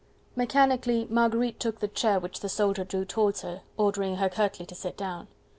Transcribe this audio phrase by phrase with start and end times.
[0.35, 4.73] Mechanically Marguerite took the chair which the soldier drew towards her, ordering her curtly to
[4.73, 5.27] sit down.